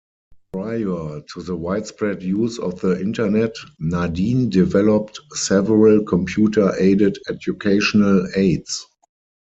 [0.53, 8.87] Prior to the widespread use of the Internet, Nadin developed several computer-aided educational aids.